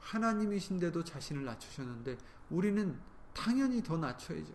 하나님이신데도 0.00 1.04
자신을 1.04 1.44
낮추셨는데 1.44 2.18
우리는 2.50 2.98
당연히 3.32 3.82
더 3.82 3.96
낮춰야죠. 3.96 4.52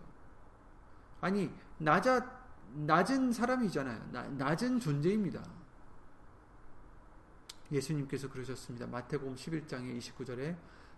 아니 1.22 1.52
낮아 1.78 2.46
낮은 2.74 3.32
사람이잖아요. 3.32 4.12
나, 4.12 4.24
낮은 4.24 4.80
존재입니다. 4.80 5.44
예수님께서 7.72 8.30
그러셨습니다. 8.30 8.86
마태복음 8.88 9.36
11장의 9.36 9.98
29절에 9.98 10.58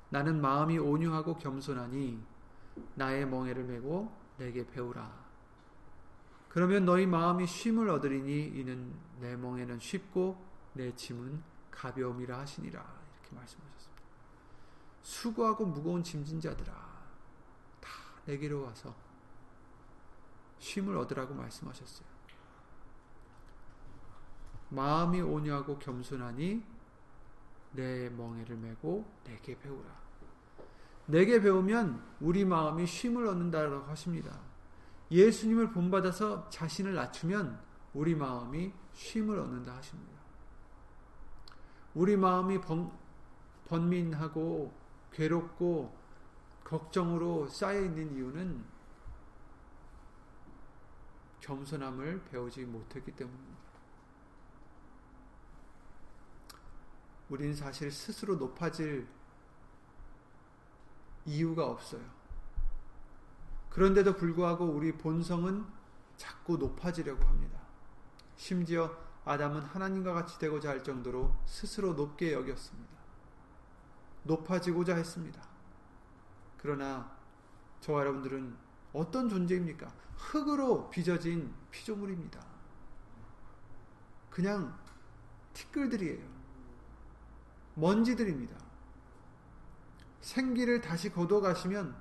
나는 0.09 0.41
마음이 0.41 0.77
온유하고 0.79 1.38
겸손하니 1.38 2.19
나의 2.95 3.27
멍에를 3.27 3.63
메고 3.65 4.12
내게 4.38 4.65
배우라. 4.65 5.27
그러면 6.50 6.86
너희 6.86 7.05
마음이 7.05 7.45
쉼을 7.45 7.89
얻으리니 7.89 8.59
이는 8.59 8.93
내 9.19 9.36
멍에는 9.36 9.79
쉽고 9.79 10.43
내 10.74 10.95
짐은 10.95 11.41
가벼움이라 11.77 12.39
하시니라. 12.39 12.79
이렇게 12.79 13.36
말씀하셨습니다. 13.36 14.01
수고하고 15.03 15.65
무거운 15.65 16.03
짐진 16.03 16.41
자들아 16.41 16.74
다 17.79 17.89
내게로 18.25 18.63
와서 18.63 18.96
쉼을 20.57 20.98
얻으라고 20.98 21.36
말씀하셨어요. 21.36 22.07
마음이 24.69 25.22
온유하고 25.22 25.77
겸손하니 25.77 26.65
내 27.74 28.10
멍에를 28.10 28.57
메고 28.57 29.05
내게 29.24 29.57
배우라. 29.57 30.07
내게 31.05 31.39
배우면 31.39 32.03
우리 32.19 32.43
마음이 32.43 32.86
쉼을 32.86 33.27
얻는다고 33.27 33.86
하십니다. 33.89 34.38
예수님을 35.12 35.72
본받아서 35.72 36.50
자신을 36.50 36.96
낮추면 36.96 37.62
우리 37.93 38.13
마음이 38.15 38.74
쉼을 38.93 39.39
얻는다 39.39 39.75
하십니다. 39.77 40.16
우리 41.97 42.15
마음이 42.15 42.61
번, 42.61 42.91
번민하고 43.65 44.71
괴롭고 45.11 45.91
걱정으로 46.63 47.47
쌓여 47.47 47.81
있는 47.81 48.13
이유는 48.13 48.63
겸손함을 51.39 52.23
배우지 52.25 52.65
못했기 52.65 53.13
때문입니다. 53.13 53.57
우리는 57.29 57.55
사실 57.55 57.91
스스로 57.91 58.35
높아질 58.35 59.07
이유가 61.25 61.65
없어요. 61.65 62.05
그런데도 63.71 64.17
불구하고 64.17 64.65
우리 64.65 64.91
본성은 64.91 65.65
자꾸 66.15 66.57
높아지려고 66.57 67.25
합니다. 67.25 67.59
심지어 68.35 69.06
아담은 69.27 69.62
하나님과 69.62 70.13
같이 70.13 70.39
되고자 70.39 70.69
할 70.69 70.84
정도로 70.86 71.36
스스로 71.46 71.93
높게 71.93 72.31
여겼습니다. 72.31 72.98
높아지고자 74.24 74.96
했습니다. 74.96 75.41
그러나 76.57 77.12
저와 77.81 78.01
여러분들은 78.01 78.55
어떤 78.93 79.27
존재입니까? 79.27 79.91
흙으로 80.15 80.89
빚어진 80.89 81.53
피조물입니다. 81.72 82.41
그냥 84.29 84.77
티끌들이에요. 85.53 86.25
먼지들입니다. 87.75 88.55
생기를 90.22 90.79
다시 90.79 91.12
거둬 91.12 91.41
가시면 91.41 91.96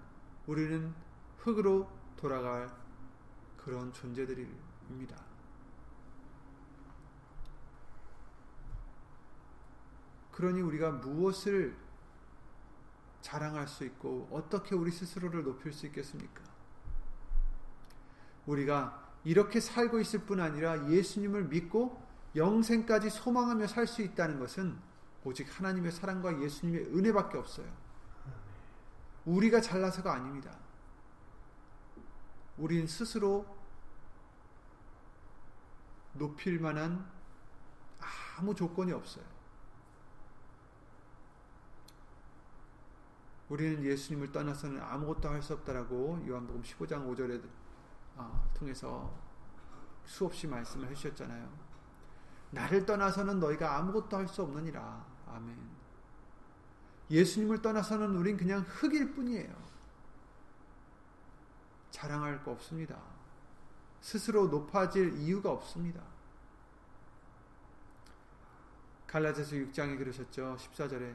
우리는 0.46 0.94
흙으로 1.38 1.90
돌아갈 2.16 2.70
그런 3.56 3.92
존재들입니다. 3.92 5.35
그러니 10.36 10.60
우리가 10.60 10.90
무엇을 10.90 11.74
자랑할 13.22 13.66
수 13.66 13.86
있고 13.86 14.28
어떻게 14.30 14.74
우리 14.74 14.90
스스로를 14.90 15.42
높일 15.42 15.72
수 15.72 15.86
있겠습니까? 15.86 16.42
우리가 18.44 19.02
이렇게 19.24 19.60
살고 19.60 19.98
있을 19.98 20.20
뿐 20.20 20.40
아니라 20.40 20.90
예수님을 20.90 21.44
믿고 21.44 22.06
영생까지 22.36 23.08
소망하며 23.08 23.66
살 23.66 23.86
수 23.86 24.02
있다는 24.02 24.38
것은 24.38 24.78
오직 25.24 25.58
하나님의 25.58 25.90
사랑과 25.90 26.38
예수님의 26.42 26.94
은혜밖에 26.94 27.38
없어요. 27.38 27.66
우리가 29.24 29.62
잘나서가 29.62 30.12
아닙니다. 30.12 30.54
우린 32.58 32.86
스스로 32.86 33.46
높일 36.12 36.60
만한 36.60 37.10
아무 38.36 38.54
조건이 38.54 38.92
없어요. 38.92 39.35
우리는 43.48 43.82
예수님을 43.82 44.32
떠나서는 44.32 44.80
아무것도 44.80 45.28
할 45.28 45.40
수 45.42 45.54
없다라고 45.54 46.24
요한복음 46.26 46.62
15장 46.62 47.06
5절에 47.06 47.40
어, 48.16 48.50
통해서 48.54 49.12
수없이 50.04 50.46
말씀을 50.46 50.88
해주셨잖아요. 50.88 51.48
나를 52.50 52.86
떠나서는 52.86 53.38
너희가 53.40 53.76
아무것도 53.76 54.16
할 54.16 54.26
수 54.28 54.42
없느니라. 54.42 55.04
아멘. 55.28 55.56
예수님을 57.10 57.62
떠나서는 57.62 58.16
우린 58.16 58.36
그냥 58.36 58.62
흙일 58.66 59.14
뿐이에요. 59.14 59.54
자랑할 61.90 62.42
거 62.42 62.52
없습니다. 62.52 62.98
스스로 64.00 64.48
높아질 64.48 65.18
이유가 65.18 65.50
없습니다. 65.50 66.02
갈라디아서 69.06 69.52
6장에 69.52 69.96
그러셨죠. 69.98 70.56
14절에 70.58 71.14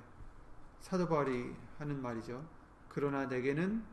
사도 0.80 1.08
바울이 1.08 1.54
하는 1.82 2.02
말이죠. 2.02 2.48
그러나 2.90 3.26
내게는 3.26 3.84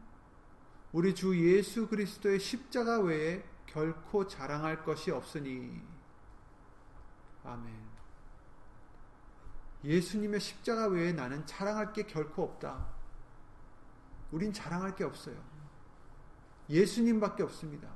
우리 0.93 1.15
주 1.15 1.37
예수 1.55 1.89
그리스도의 1.89 2.39
십자가 2.39 3.01
외에 3.01 3.43
결코 3.67 4.27
자랑할 4.27 4.85
것이 4.85 5.11
없으니 5.11 5.83
아멘. 7.45 7.89
예수님의 9.85 10.41
십자가 10.41 10.87
외에 10.87 11.13
나는 11.13 11.47
자랑할 11.47 11.93
게 11.93 12.03
결코 12.03 12.43
없다. 12.43 12.87
우린 14.33 14.53
자랑할 14.53 14.95
게 14.95 15.05
없어요. 15.05 15.37
예수님밖에 16.69 17.43
없습니다. 17.43 17.89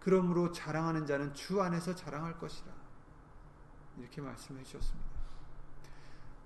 그러므로 0.00 0.52
자랑하는 0.52 1.06
자는 1.06 1.32
주 1.32 1.62
안에서 1.62 1.94
자랑할 1.94 2.38
것이다. 2.38 2.70
이렇게 3.96 4.20
말씀해 4.20 4.62
주셨습니다. 4.64 5.13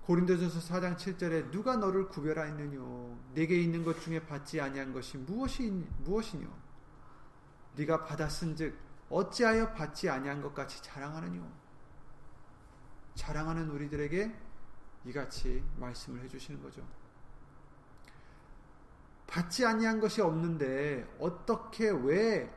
고린도전서 0.09 0.73
4장 0.73 0.97
7절에 0.97 1.51
누가 1.51 1.75
너를 1.75 2.07
구별하였느뇨 2.07 3.15
내게 3.35 3.61
있는 3.61 3.83
것 3.83 4.01
중에 4.01 4.25
받지 4.25 4.59
아니한 4.59 4.91
것이 4.91 5.19
무엇이 5.19 5.69
무엇이뇨 5.99 6.49
네가 7.75 8.05
받았은즉 8.05 8.75
어찌하여 9.11 9.71
받지 9.73 10.09
아니한 10.09 10.41
것 10.41 10.55
같이 10.55 10.81
자랑하느뇨 10.81 11.47
자랑하는 13.13 13.69
우리들에게 13.69 14.35
이같이 15.05 15.63
말씀을 15.77 16.23
해 16.23 16.27
주시는 16.27 16.59
거죠. 16.63 16.83
받지 19.27 19.63
아니한 19.63 19.99
것이 19.99 20.23
없는데 20.23 21.17
어떻게 21.19 21.87
왜 21.87 22.51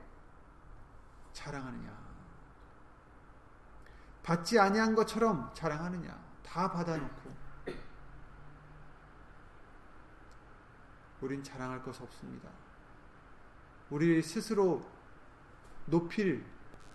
자랑하느냐? 1.35 2.03
받지 4.23 4.59
아니한 4.59 4.95
것처럼 4.95 5.51
자랑하느냐? 5.53 6.33
다 6.43 6.71
받아놓고 6.71 7.42
우린 11.23 11.43
자랑할 11.43 11.83
것 11.83 12.01
없습니다. 12.03 12.51
우리 13.91 14.21
스스로 14.21 14.85
높일 15.87 16.45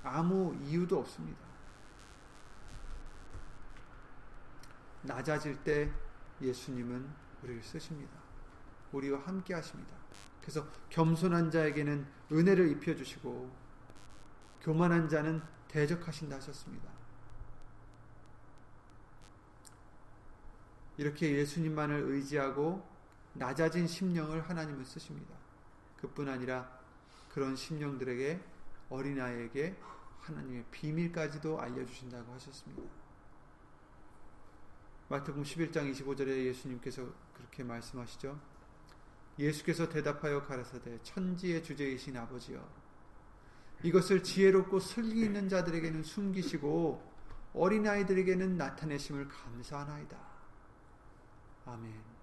아무 0.03 0.55
이유도 0.61 0.99
없습니다. 0.99 1.39
낮아질 5.01 5.63
때 5.63 5.91
예수님은 6.41 7.07
우리를 7.43 7.63
쓰십니다. 7.63 8.13
우리와 8.91 9.19
함께 9.21 9.53
하십니다. 9.53 9.95
그래서 10.41 10.67
겸손한 10.89 11.51
자에게는 11.51 12.05
은혜를 12.31 12.69
입혀 12.71 12.95
주시고 12.95 13.51
교만한 14.61 15.07
자는 15.07 15.41
대적하신다 15.67 16.37
하셨습니다. 16.37 16.89
이렇게 20.97 21.35
예수님만을 21.35 21.95
의지하고 21.95 22.96
낮아진 23.37 23.87
심령을 23.87 24.41
하나님은 24.41 24.83
쓰십니다. 24.85 25.35
그뿐 25.97 26.29
아니라 26.29 26.69
그런 27.29 27.55
심령들에게 27.55 28.39
어린아이에게 28.89 29.75
하나님의 30.21 30.65
비밀까지도 30.71 31.59
알려주신다고 31.59 32.33
하셨습니다. 32.33 32.83
마태복음 35.09 35.43
11장 35.43 35.91
25절에 35.91 36.45
예수님께서 36.45 37.07
그렇게 37.33 37.63
말씀하시죠. 37.63 38.39
예수께서 39.39 39.87
대답하여 39.87 40.43
가라사대 40.43 40.99
천지의 41.03 41.63
주제이신 41.63 42.17
아버지여 42.17 42.87
이것을 43.83 44.23
지혜롭고 44.23 44.79
슬기 44.79 45.21
있는 45.21 45.47
자들에게는 45.47 46.03
숨기시고 46.03 47.15
어린아이들에게는 47.53 48.57
나타내심을 48.57 49.27
감사하나이다. 49.27 50.17
아멘. 51.65 52.16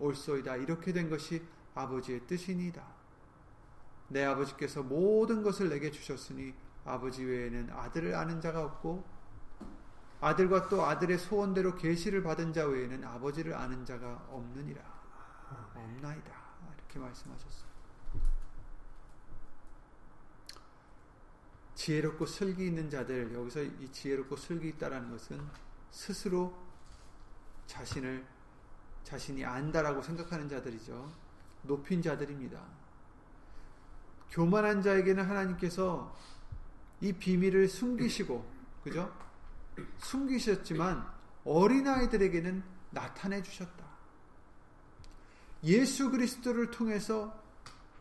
옳소이다. 0.00 0.56
이렇게 0.56 0.92
된 0.92 1.08
것이 1.08 1.42
아버지의 1.74 2.26
뜻이니이다. 2.26 2.82
내 4.08 4.24
아버지께서 4.24 4.82
모든 4.82 5.42
것을 5.42 5.68
내게 5.68 5.90
주셨으니 5.90 6.52
아버지 6.84 7.22
외에는 7.24 7.70
아들을 7.70 8.14
아는 8.14 8.40
자가 8.40 8.64
없고 8.64 9.04
아들과 10.20 10.68
또 10.68 10.84
아들의 10.84 11.18
소원대로 11.18 11.76
계시를 11.76 12.22
받은 12.22 12.52
자 12.52 12.66
외에는 12.66 13.04
아버지를 13.04 13.54
아는 13.54 13.84
자가 13.84 14.26
없느니라. 14.30 14.82
없나이다. 15.74 16.30
이렇게 16.76 16.98
말씀하셨어요. 16.98 17.70
지혜롭고 21.74 22.26
슬기 22.26 22.66
있는 22.66 22.90
자들 22.90 23.32
여기서 23.32 23.62
이 23.62 23.90
지혜롭고 23.90 24.36
슬기 24.36 24.68
있다라는 24.68 25.10
것은 25.12 25.40
스스로 25.90 26.54
자신을 27.66 28.26
자신이 29.10 29.44
안다라고 29.44 30.02
생각하는 30.02 30.48
자들이죠. 30.48 31.10
높인 31.62 32.00
자들입니다. 32.00 32.62
교만한 34.30 34.82
자에게는 34.82 35.24
하나님께서 35.24 36.14
이 37.00 37.12
비밀을 37.12 37.68
숨기시고 37.68 38.48
그죠? 38.84 39.12
숨기셨지만 39.98 41.04
어린아이들에게는 41.44 42.62
나타내 42.90 43.42
주셨다. 43.42 43.84
예수 45.64 46.10
그리스도를 46.10 46.70
통해서 46.70 47.36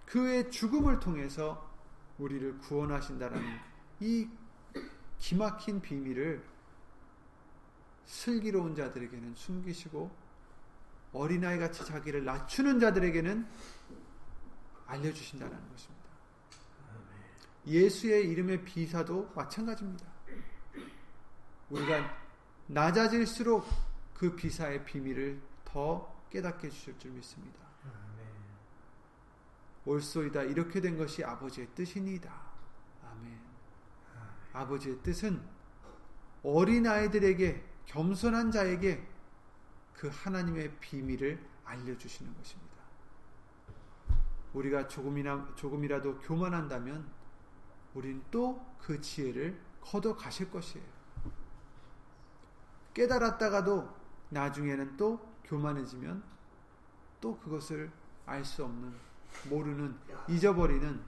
그의 0.06 0.52
죽음을 0.52 1.00
통해서 1.00 1.68
우리를 2.20 2.60
구원하신다는 2.60 3.42
이 4.00 4.28
기막힌 5.18 5.82
비밀을 5.82 6.46
슬기로운 8.06 8.76
자들에게는 8.76 9.34
숨기시고 9.36 10.29
어린아이 11.14 11.58
같이 11.58 11.86
자기를 11.86 12.24
낮추는 12.24 12.80
자들에게는 12.80 13.48
알려주신다는 14.86 15.70
것입니다. 15.70 16.10
예수의 17.66 18.30
이름의 18.30 18.64
비사도 18.64 19.32
마찬가지입니다. 19.36 20.06
우리가 21.70 22.18
낮아질수록 22.68 23.66
그 24.14 24.36
비사의 24.36 24.86
비밀을 24.86 25.42
더 25.66 26.24
깨닫게 26.30 26.70
주실 26.70 26.98
줄 26.98 27.12
믿습니다. 27.12 27.60
옳소이다. 29.86 30.44
이렇게 30.44 30.82
된 30.82 30.98
것이 30.98 31.24
아버지의 31.24 31.68
뜻이니이다. 31.74 32.32
아멘. 33.12 33.40
아버지의 34.54 35.00
뜻은 35.02 35.42
어린 36.44 36.86
아이들에게, 36.88 37.66
겸손한 37.86 38.52
자에게 38.52 39.06
그 40.00 40.08
하나님의 40.08 40.78
비밀을 40.80 41.46
알려주시는 41.66 42.34
것입니다. 42.34 42.70
우리가 44.54 44.88
조금이나, 44.88 45.54
조금이라도 45.58 46.20
교만한다면 46.20 47.12
우리는 47.94 48.24
또 48.32 48.70
그 48.80 49.00
지혜를 49.02 49.60
거둬 49.82 50.16
가실 50.16 50.50
것이에요. 50.50 50.88
깨달았다가도 52.94 53.94
나중에는 54.30 54.96
또 54.96 55.20
교만해지면 55.44 56.24
또 57.20 57.38
그것을 57.38 57.92
알 58.26 58.46
수 58.46 58.64
없는, 58.64 58.94
모르는, 59.50 59.98
잊어버리는 60.30 61.04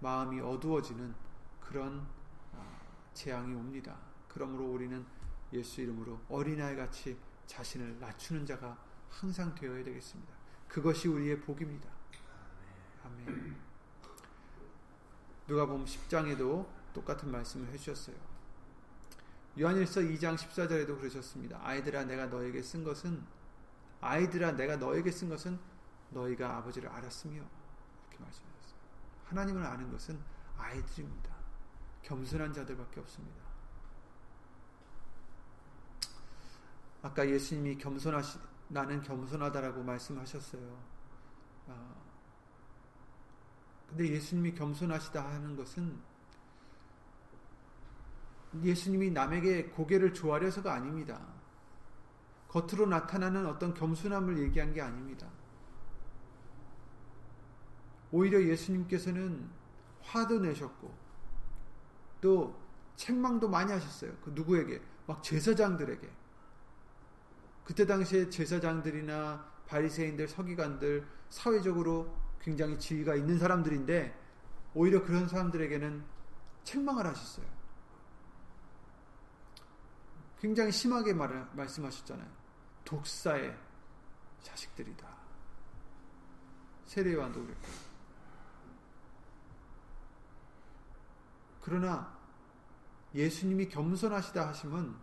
마음이 0.00 0.40
어두워지는 0.40 1.14
그런 1.60 2.06
어, 2.52 2.78
재앙이 3.14 3.54
옵니다. 3.54 3.96
그러므로 4.28 4.72
우리는 4.72 5.04
예수 5.52 5.80
이름으로 5.80 6.20
어린아이 6.28 6.76
같이 6.76 7.16
자신을 7.46 7.98
낮추는 7.98 8.44
자가 8.46 8.76
항상 9.08 9.54
되어야 9.54 9.82
되겠습니다. 9.84 10.32
그것이 10.68 11.08
우리의 11.08 11.40
복입니다. 11.40 11.88
아멘. 13.04 13.56
누가 15.46 15.64
보면 15.64 15.86
10장에도 15.86 16.66
똑같은 16.92 17.30
말씀을 17.30 17.68
해주셨어요. 17.72 18.16
요한일서 19.58 20.00
2장 20.02 20.36
14절에도 20.36 20.98
그러셨습니다. 20.98 21.58
아이들아 21.62 22.04
내가 22.04 22.26
너에게 22.26 22.62
쓴 22.62 22.84
것은 22.84 23.24
아이들아 24.00 24.52
내가 24.52 24.76
너에게 24.76 25.10
쓴 25.10 25.28
것은 25.28 25.58
너희가 26.10 26.58
아버지를 26.58 26.88
알았으며 26.90 27.34
이렇게 27.36 28.18
말씀하셨어요. 28.18 28.80
하나님을 29.24 29.64
아는 29.64 29.90
것은 29.90 30.20
아이들입니다. 30.58 31.34
겸손한 32.02 32.52
자들밖에 32.52 33.00
없습니다. 33.00 33.45
아까 37.06 37.28
예수님이 37.28 37.78
겸손하시 37.78 38.38
나는 38.68 39.00
겸손하다라고 39.00 39.80
말씀하셨어요. 39.84 40.76
아, 41.68 41.94
근데 43.88 44.08
예수님이 44.08 44.54
겸손하시다 44.54 45.24
하는 45.24 45.54
것은 45.54 45.96
예수님이 48.60 49.12
남에게 49.12 49.66
고개를 49.66 50.14
조아려서가 50.14 50.74
아닙니다. 50.74 51.20
겉으로 52.48 52.86
나타나는 52.86 53.46
어떤 53.46 53.72
겸손함을 53.72 54.38
얘기한 54.38 54.72
게 54.72 54.80
아닙니다. 54.80 55.28
오히려 58.10 58.42
예수님께서는 58.42 59.48
화도 60.00 60.40
내셨고 60.40 60.92
또 62.20 62.58
책망도 62.96 63.48
많이 63.48 63.70
하셨어요. 63.70 64.12
그 64.24 64.30
누구에게? 64.30 64.80
막 65.06 65.22
제사장들에게. 65.22 66.25
그때 67.66 67.84
당시에 67.84 68.30
제사장들이나 68.30 69.44
바리새인들, 69.66 70.28
서기관들 70.28 71.04
사회적으로 71.28 72.16
굉장히 72.40 72.78
지위가 72.78 73.16
있는 73.16 73.40
사람들인데 73.40 74.16
오히려 74.72 75.02
그런 75.02 75.26
사람들에게는 75.26 76.04
책망을 76.62 77.04
하셨어요. 77.06 77.44
굉장히 80.38 80.70
심하게 80.70 81.12
말, 81.12 81.48
말씀하셨잖아요. 81.54 82.28
독사의 82.84 83.58
자식들이다. 84.42 85.08
세례요한도 86.84 87.42
그랬고. 87.42 87.68
그러나 91.62 92.16
예수님이 93.12 93.68
겸손하시다 93.68 94.46
하시면 94.46 94.96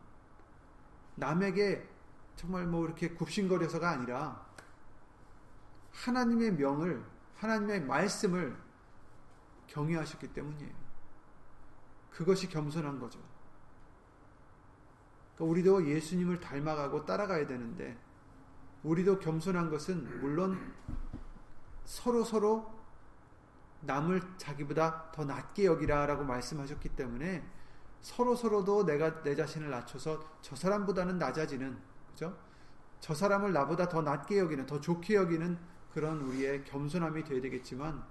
남에게 1.16 1.93
정말 2.36 2.66
뭐 2.66 2.86
이렇게 2.86 3.10
굽신거려서가 3.10 3.90
아니라 3.90 4.46
하나님의 5.92 6.54
명을 6.54 7.04
하나님의 7.38 7.82
말씀을 7.82 8.56
경외하셨기 9.68 10.34
때문이에요. 10.34 10.72
그것이 12.12 12.48
겸손한 12.48 13.00
거죠. 13.00 13.20
그러니까 15.36 15.52
우리도 15.52 15.88
예수님을 15.88 16.40
닮아가고 16.40 17.06
따라가야 17.06 17.48
되는데 17.48 17.98
우리도 18.84 19.20
겸손한 19.20 19.70
것은 19.70 20.22
물론 20.22 20.74
서로 21.86 22.24
서로 22.24 22.72
남을 23.82 24.22
자기보다 24.38 25.12
더 25.12 25.26
낮게 25.26 25.66
여기라라고 25.66 26.24
말씀하셨기 26.24 26.90
때문에 26.90 27.44
서로 28.02 28.36
서로도 28.36 28.86
내가 28.86 29.24
내 29.24 29.36
자신을 29.36 29.70
낮춰서 29.70 30.24
저 30.42 30.56
사람보다는 30.56 31.18
낮아지는 31.18 31.78
그죠? 32.14 32.38
저 33.00 33.14
사람을 33.14 33.52
나보다 33.52 33.90
더 33.90 34.02
낮게 34.02 34.40
여기는 34.40 34.66
더 34.66 34.80
좋게 34.80 35.16
여기는 35.16 35.58
그런 35.94 36.22
우리의 36.22 36.64
겸손함이 36.64 37.24
되어야 37.24 37.42
되겠지만 37.42 38.04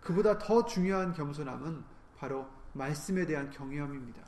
그보다 0.00 0.38
더 0.38 0.64
중요한 0.64 1.12
겸손함은 1.12 1.84
바로 2.18 2.46
말씀에 2.72 3.26
대한 3.26 3.50
경외함입니다. 3.50 4.20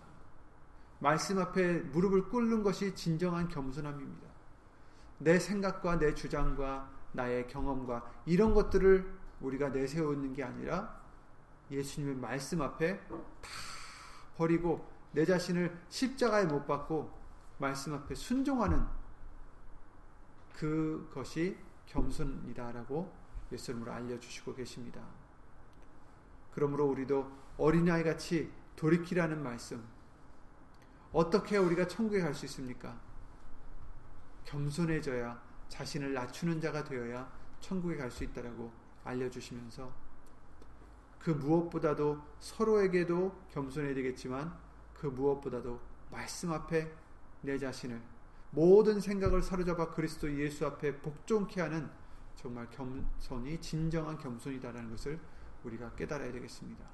말씀 1.01 1.39
앞에 1.39 1.81
무릎을 1.81 2.29
꿇는 2.29 2.63
것이 2.63 2.95
진정한 2.95 3.49
겸손함입니다. 3.49 4.29
내 5.19 5.39
생각과 5.39 5.99
내 5.99 6.15
주장과 6.15 6.91
나의 7.13 7.47
경험과 7.49 8.11
이런 8.27 8.55
것들을 8.55 9.13
우리가 9.41 9.71
내세우는 9.71 10.33
게 10.33 10.45
아니라 10.45 11.01
예수님의 11.71 12.17
말씀 12.17 12.63
앞에 12.63 12.99
다 13.09 13.17
버리고 14.37 14.89
내 15.13 15.25
자신을 15.25 15.77
십자가에 15.89 16.45
못 16.45 16.67
박고 16.67 17.11
말씀 17.59 17.95
앞에 17.95 18.15
순종하는 18.15 18.85
그것이 20.55 21.57
겸손이다라고 21.87 23.13
예수님으로 23.53 23.93
알려주시고 23.93 24.55
계십니다. 24.55 25.03
그러므로 26.53 26.87
우리도 26.87 27.31
어린아이 27.59 28.03
같이 28.03 28.51
돌이키라는 28.77 29.43
말씀. 29.43 29.85
어떻게 31.13 31.57
우리가 31.57 31.87
천국에 31.87 32.21
갈 32.21 32.35
수 32.35 32.45
있습니까? 32.47 32.99
겸손해져야 34.45 35.41
자신을 35.69 36.13
낮추는 36.13 36.61
자가 36.61 36.85
되어야 36.85 37.31
천국에 37.61 37.97
갈 37.97 38.11
수 38.11 38.25
있다라고 38.25 38.73
알려주시면서 39.05 39.93
그 41.19 41.31
무엇보다도 41.31 42.21
서로에게도 42.41 43.47
겸손해야 43.51 43.95
되겠지만 43.95 44.55
그 44.93 45.07
무엇보다도 45.07 45.81
말씀 46.11 46.53
앞에 46.53 46.93
내 47.43 47.59
자신을 47.59 48.01
모든 48.55 49.01
생각을 49.01 49.43
사로잡아 49.43 49.91
그리스도 49.91 50.33
예수 50.39 50.65
앞에 50.65 50.99
복종케 50.99 51.61
하는 51.61 51.91
정말 52.37 52.69
겸손이 52.71 53.61
진정한 53.61 54.17
겸손이다라는 54.17 54.91
것을 54.91 55.19
우리가 55.65 55.93
깨달아야 55.95 56.31
되겠습니다. 56.33 56.85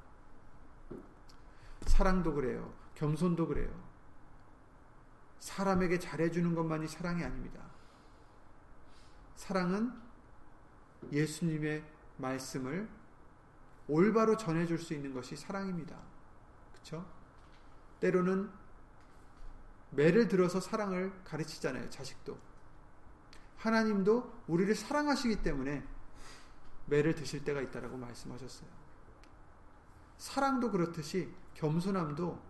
사랑도 1.83 2.35
그래요. 2.35 2.73
겸손도 2.94 3.46
그래요. 3.46 3.70
사람에게 5.38 5.99
잘해주는 5.99 6.55
것만이 6.55 6.88
사랑이 6.88 7.23
아닙니다. 7.23 7.61
사랑은 9.37 9.92
예수님의 11.12 11.85
말씀을 12.18 12.88
올바로 13.88 14.37
전해줄 14.37 14.79
수 14.79 14.94
있는 14.94 15.12
것이 15.12 15.37
사랑입니다. 15.37 15.99
그쵸? 16.75 17.05
때로는 18.01 18.51
매를 19.90 20.29
들어서 20.29 20.61
사랑을 20.61 21.12
가르치잖아요. 21.24 21.90
자식도. 21.90 22.38
하나님도 23.57 24.44
우리를 24.46 24.74
사랑하시기 24.74 25.42
때문에 25.42 25.87
매를 26.87 27.14
드실 27.14 27.44
때가 27.44 27.61
있다라고 27.61 27.96
말씀하셨어요. 27.96 28.68
사랑도 30.18 30.70
그렇듯이 30.70 31.33
겸손함도 31.55 32.40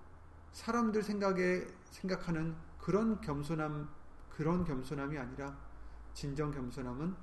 사람들 0.53 1.03
생각에 1.03 1.67
생각하는 1.85 2.57
그런 2.79 3.21
겸손함 3.21 3.89
그런 4.31 4.65
겸손함이 4.65 5.19
아니라 5.19 5.57
진정 6.15 6.51
겸손함은 6.51 7.15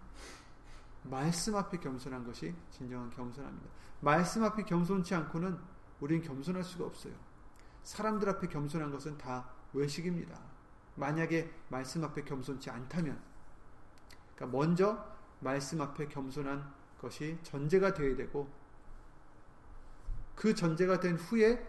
말씀 1.04 1.56
앞에 1.56 1.78
겸손한 1.78 2.26
것이 2.26 2.54
진정한 2.72 3.10
겸손함입니다. 3.10 3.70
말씀 4.02 4.44
앞에 4.44 4.64
겸손치 4.64 5.16
않고는 5.16 5.58
우리는 6.00 6.22
겸손할 6.26 6.64
수가 6.64 6.86
없어요. 6.86 7.14
사람들 7.84 8.30
앞에 8.30 8.48
겸손한 8.48 8.92
것은 8.92 9.18
다 9.18 9.50
외식입니다. 9.74 10.40
만약에 10.96 11.52
말씀 11.70 12.04
앞에 12.04 12.24
겸손치 12.24 12.70
않다면, 12.70 13.22
그러니까 14.36 14.58
먼저 14.58 15.18
말씀 15.40 15.82
앞에 15.82 16.08
겸손한 16.08 16.74
것이 17.00 17.38
전제가 17.44 17.94
되어야 17.94 18.16
되고, 18.16 18.50
그 20.36 20.54
전제가 20.54 21.00
된 21.00 21.16
후에 21.16 21.68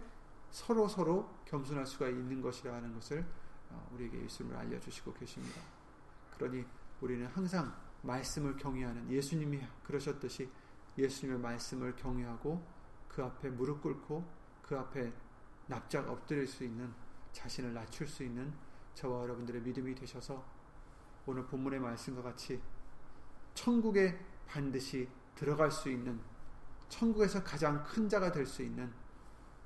서로 0.51 0.89
서로 0.89 1.35
겸손할 1.47 1.87
수가 1.87 2.09
있는 2.09 2.41
것이라는 2.43 2.93
것을 2.95 3.25
어, 3.71 3.91
우리에게 3.95 4.23
예수님을 4.25 4.57
알려주시고 4.57 5.13
계십니다. 5.15 5.61
그러니 6.37 6.65
우리는 7.01 7.27
항상 7.27 7.75
말씀을 8.03 8.57
경외하는 8.57 9.11
예수님이 9.11 9.61
그러셨듯이 9.85 10.51
예수님의 10.97 11.41
말씀을 11.41 11.97
경외하고 11.97 12.65
그 13.09 13.23
앞에 13.23 13.51
무릎 13.51 13.83
꿇고 13.83 14.25
그 14.63 14.79
앞에 14.79 15.13
납작 15.67 16.09
엎드릴 16.09 16.47
수 16.47 16.65
있는 16.65 16.93
자신을 17.39 17.73
낮출 17.73 18.09
수 18.09 18.25
있는 18.25 18.53
저와 18.95 19.23
여러분들의 19.23 19.63
믿음이 19.63 19.95
되셔서 19.95 20.45
오늘 21.25 21.47
본문의 21.47 21.79
말씀과 21.79 22.21
같이 22.23 22.61
천국에 23.55 24.19
반드시 24.49 25.09
들어갈 25.37 25.71
수 25.71 25.89
있는 25.89 26.21
천국에서 26.89 27.45
가장 27.45 27.85
큰 27.85 28.09
자가 28.09 28.33
될 28.33 28.45
수 28.45 28.63
있는 28.63 28.93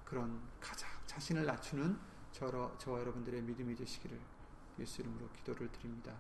그런 0.05 0.39
가장 0.61 0.91
자신을 1.07 1.47
낮추는 1.47 1.99
저와, 2.33 2.77
저와 2.77 3.01
여러분들의 3.01 3.41
믿음이 3.43 3.75
되시기를 3.75 4.21
예수 4.81 5.01
이름으로 5.01 5.31
기도를 5.31 5.71
드립니다. 5.73 6.15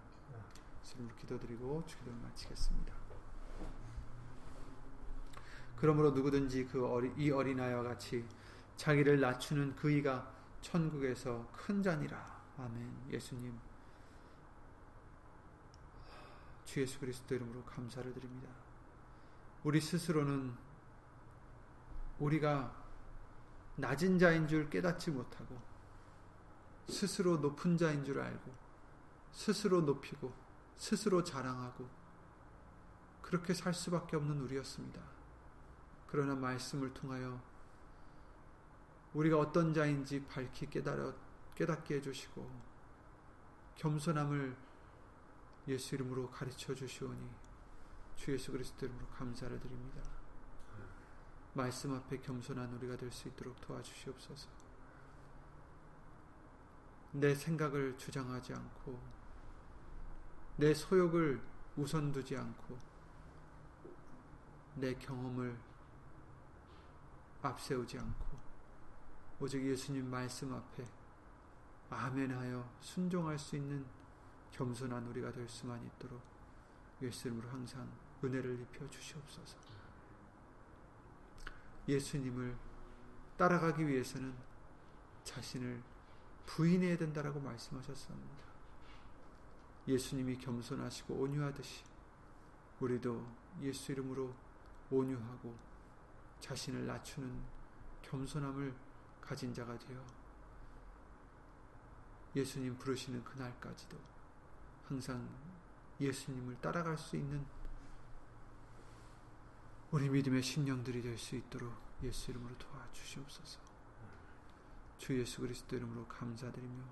예수 0.82 0.94
이름으로 0.94 1.14
기도드리고 1.16 1.84
주기도를 1.86 2.18
마치겠습니다. 2.20 2.94
그러므로 5.76 6.12
누구든지 6.12 6.66
그 6.66 6.86
어리, 6.86 7.12
이 7.16 7.30
어린아이와 7.30 7.82
같이 7.82 8.24
자기를 8.76 9.20
낮추는 9.20 9.76
그이가 9.76 10.41
천국에서 10.62 11.46
큰 11.52 11.82
자니라. 11.82 12.42
아멘. 12.56 13.10
예수님. 13.10 13.58
주 16.64 16.80
예수 16.80 16.98
그리스도 17.00 17.34
이름으로 17.34 17.62
감사를 17.64 18.12
드립니다. 18.14 18.48
우리 19.64 19.80
스스로는 19.80 20.54
우리가 22.18 22.74
낮은 23.76 24.18
자인 24.18 24.48
줄 24.48 24.70
깨닫지 24.70 25.10
못하고 25.10 25.60
스스로 26.88 27.36
높은 27.38 27.76
자인 27.76 28.04
줄 28.04 28.20
알고 28.20 28.52
스스로 29.32 29.82
높이고 29.82 30.32
스스로 30.76 31.22
자랑하고 31.22 31.88
그렇게 33.20 33.54
살 33.54 33.72
수밖에 33.72 34.16
없는 34.16 34.40
우리였습니다. 34.40 35.00
그러나 36.06 36.34
말씀을 36.34 36.92
통하여 36.92 37.40
우리가 39.14 39.38
어떤 39.38 39.74
자인지 39.74 40.24
밝히 40.26 40.68
깨달아, 40.68 41.12
깨닫게 41.54 41.96
해주시고 41.96 42.50
겸손함을 43.76 44.56
예수 45.68 45.94
이름으로 45.94 46.30
가르쳐 46.30 46.74
주시오니 46.74 47.30
주 48.16 48.32
예수 48.32 48.52
그리스도 48.52 48.86
이름으로 48.86 49.06
감사를 49.08 49.58
드립니다. 49.60 50.02
말씀 51.54 51.92
앞에 51.92 52.18
겸손한 52.18 52.72
우리가 52.74 52.96
될 52.96 53.12
수 53.12 53.28
있도록 53.28 53.60
도와주시옵소서. 53.60 54.48
내 57.12 57.34
생각을 57.34 57.98
주장하지 57.98 58.54
않고 58.54 58.98
내 60.56 60.72
소욕을 60.72 61.42
우선 61.76 62.10
두지 62.10 62.36
않고 62.36 62.78
내 64.76 64.94
경험을 64.94 65.58
앞세우지 67.42 67.98
않고 67.98 68.31
오직 69.42 69.60
예수님 69.66 70.08
말씀 70.08 70.54
앞에 70.54 70.84
아멘하여 71.90 72.78
순종할 72.80 73.36
수 73.36 73.56
있는 73.56 73.84
겸손한 74.52 75.04
우리가 75.08 75.32
될 75.32 75.48
수만 75.48 75.84
있도록 75.84 76.22
예수님으로 77.02 77.48
항상 77.48 77.90
은혜를 78.22 78.60
입혀 78.60 78.88
주시옵소서. 78.88 79.58
예수님을 81.88 82.56
따라가기 83.36 83.84
위해서는 83.84 84.32
자신을 85.24 85.82
부인해야 86.46 86.96
된다라고 86.96 87.40
말씀하셨습니다. 87.40 88.44
예수님이 89.88 90.38
겸손하시고 90.38 91.14
온유하듯이 91.14 91.82
우리도 92.78 93.26
예수 93.62 93.90
이름으로 93.90 94.32
온유하고 94.88 95.58
자신을 96.38 96.86
낮추는 96.86 97.42
겸손함을 98.02 98.91
가진 99.22 99.54
자가 99.54 99.78
되어 99.78 100.04
예수님 102.36 102.76
부르시는 102.76 103.24
그날까지도 103.24 103.98
항상 104.84 105.28
예수님을 106.00 106.60
따라갈 106.60 106.98
수 106.98 107.16
있는 107.16 107.44
우리 109.90 110.08
믿음의 110.08 110.42
심령들이 110.42 111.02
될 111.02 111.16
수 111.18 111.36
있도록 111.36 111.72
예수 112.02 112.30
이름으로 112.30 112.56
도와주시옵소서. 112.58 113.60
주 114.98 115.18
예수 115.18 115.40
그리스도 115.40 115.76
이름으로 115.76 116.06
감사드리며 116.06 116.84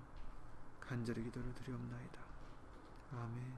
간절히 0.79 1.23
기도를 1.23 1.53
드리옵나이다. 1.55 2.21
아멘. 3.11 3.55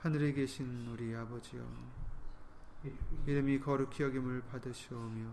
하늘에 0.00 0.32
계신 0.32 0.86
우리 0.88 1.14
아버지여, 1.14 1.66
이름이 3.26 3.60
거룩히 3.60 4.02
여김을 4.02 4.42
받으시오며, 4.46 5.32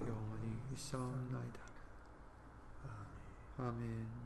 영원히 0.00 0.58
있사옵나이다 0.72 1.60
아멘 3.58 4.25